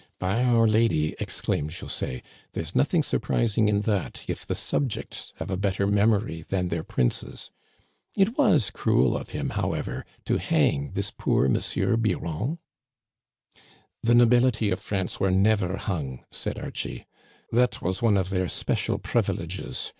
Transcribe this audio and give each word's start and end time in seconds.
"By 0.17 0.43
our 0.43 0.67
lady," 0.67 1.15
exclaimed 1.19 1.69
José, 1.69 2.23
"there's 2.53 2.73
nothing 2.73 3.03
surprising 3.03 3.69
in 3.69 3.81
that, 3.81 4.21
if 4.27 4.47
the 4.47 4.55
subjects 4.55 5.31
have 5.35 5.51
a 5.51 5.57
better 5.57 5.85
memory 5.85 6.41
than 6.41 6.69
their 6.69 6.83
princes! 6.83 7.51
It 8.15 8.35
was 8.35 8.71
cruel 8.71 9.15
of 9.15 9.29
him, 9.29 9.51
however, 9.51 10.03
to 10.25 10.39
hang 10.39 10.93
this 10.93 11.11
poor 11.11 11.45
M. 11.45 11.53
Biron." 11.99 12.57
"The 14.01 14.15
nobility 14.15 14.71
of 14.71 14.79
France 14.79 15.19
were 15.19 15.29
never 15.29 15.77
hung," 15.77 16.25
said 16.31 16.57
Archie. 16.57 17.05
"That 17.51 17.83
was 17.83 18.01
one 18.01 18.17
of 18.17 18.31
their 18.31 18.47
special 18.47 18.97
privileges. 18.97 19.89